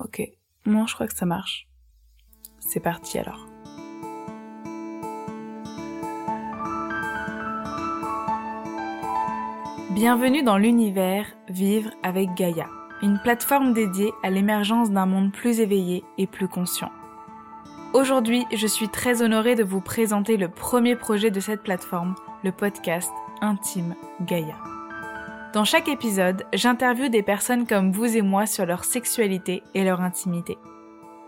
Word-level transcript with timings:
Ok, 0.00 0.22
moi 0.64 0.86
je 0.88 0.94
crois 0.94 1.06
que 1.06 1.16
ça 1.16 1.26
marche. 1.26 1.68
C'est 2.58 2.80
parti 2.80 3.18
alors. 3.18 3.46
Bienvenue 9.90 10.42
dans 10.42 10.56
l'univers 10.58 11.26
Vivre 11.48 11.90
avec 12.02 12.34
Gaïa, 12.34 12.66
une 13.02 13.20
plateforme 13.20 13.72
dédiée 13.72 14.10
à 14.24 14.30
l'émergence 14.30 14.90
d'un 14.90 15.06
monde 15.06 15.30
plus 15.30 15.60
éveillé 15.60 16.02
et 16.18 16.26
plus 16.26 16.48
conscient. 16.48 16.90
Aujourd'hui, 17.92 18.44
je 18.52 18.66
suis 18.66 18.88
très 18.88 19.22
honorée 19.22 19.54
de 19.54 19.62
vous 19.62 19.80
présenter 19.80 20.36
le 20.36 20.48
premier 20.48 20.96
projet 20.96 21.30
de 21.30 21.38
cette 21.38 21.62
plateforme, 21.62 22.16
le 22.42 22.50
podcast 22.50 23.12
Intime 23.40 23.94
Gaïa. 24.22 24.73
Dans 25.54 25.64
chaque 25.64 25.86
épisode, 25.86 26.42
j'interviewe 26.52 27.10
des 27.10 27.22
personnes 27.22 27.64
comme 27.64 27.92
vous 27.92 28.16
et 28.16 28.22
moi 28.22 28.44
sur 28.44 28.66
leur 28.66 28.82
sexualité 28.82 29.62
et 29.74 29.84
leur 29.84 30.00
intimité. 30.00 30.58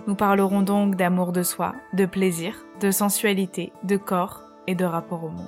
Nous 0.08 0.16
parlerons 0.16 0.62
donc 0.62 0.96
d'amour 0.96 1.30
de 1.30 1.44
soi, 1.44 1.76
de 1.92 2.06
plaisir, 2.06 2.66
de 2.80 2.90
sensualité, 2.90 3.72
de 3.84 3.96
corps 3.96 4.42
et 4.66 4.74
de 4.74 4.84
rapport 4.84 5.22
au 5.22 5.28
monde. 5.28 5.46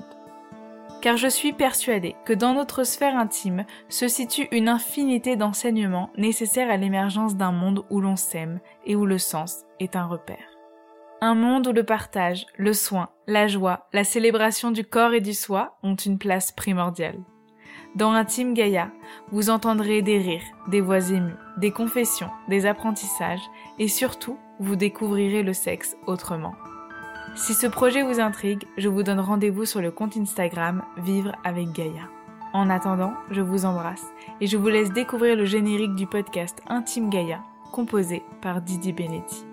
Car 1.02 1.16
je 1.16 1.26
suis 1.26 1.52
persuadée 1.52 2.14
que 2.24 2.32
dans 2.32 2.54
notre 2.54 2.84
sphère 2.84 3.16
intime 3.16 3.64
se 3.88 4.06
situe 4.06 4.46
une 4.52 4.68
infinité 4.68 5.34
d'enseignements 5.34 6.10
nécessaires 6.16 6.70
à 6.70 6.76
l'émergence 6.76 7.34
d'un 7.34 7.52
monde 7.52 7.84
où 7.90 8.00
l'on 8.00 8.14
s'aime 8.14 8.60
et 8.86 8.94
où 8.94 9.06
le 9.06 9.18
sens 9.18 9.64
est 9.80 9.96
un 9.96 10.06
repère. 10.06 10.56
Un 11.20 11.34
monde 11.34 11.66
où 11.66 11.72
le 11.72 11.82
partage, 11.82 12.46
le 12.56 12.72
soin, 12.72 13.08
la 13.26 13.48
joie, 13.48 13.88
la 13.92 14.04
célébration 14.04 14.70
du 14.70 14.84
corps 14.84 15.14
et 15.14 15.20
du 15.20 15.34
soi 15.34 15.78
ont 15.82 15.96
une 15.96 16.18
place 16.18 16.52
primordiale. 16.52 17.18
Dans 17.94 18.12
Intime 18.12 18.54
Gaïa, 18.54 18.90
vous 19.32 19.50
entendrez 19.50 20.02
des 20.02 20.18
rires, 20.18 20.42
des 20.68 20.80
voix 20.80 21.10
émues, 21.10 21.34
des 21.56 21.70
confessions, 21.70 22.30
des 22.48 22.66
apprentissages 22.66 23.42
et 23.78 23.88
surtout, 23.88 24.38
vous 24.60 24.76
découvrirez 24.76 25.42
le 25.42 25.52
sexe 25.52 25.96
autrement. 26.06 26.54
Si 27.36 27.54
ce 27.54 27.66
projet 27.66 28.02
vous 28.02 28.20
intrigue, 28.20 28.64
je 28.76 28.88
vous 28.88 29.02
donne 29.02 29.20
rendez-vous 29.20 29.64
sur 29.64 29.80
le 29.80 29.90
compte 29.90 30.16
Instagram 30.16 30.82
Vivre 30.96 31.32
avec 31.44 31.72
Gaïa. 31.72 32.08
En 32.52 32.70
attendant, 32.70 33.12
je 33.30 33.40
vous 33.40 33.64
embrasse 33.64 34.06
et 34.40 34.46
je 34.46 34.56
vous 34.56 34.68
laisse 34.68 34.92
découvrir 34.92 35.36
le 35.36 35.44
générique 35.44 35.94
du 35.94 36.06
podcast 36.06 36.60
Intime 36.68 37.10
Gaïa, 37.10 37.40
composé 37.72 38.22
par 38.40 38.60
Didier 38.60 38.92
Benetti. 38.92 39.47